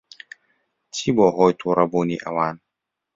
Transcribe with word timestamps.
چی 0.95 1.07
بووە 1.15 1.29
ھۆی 1.37 1.53
تووڕەبوونی 1.59 2.21
ئەوان؟ 2.23 2.55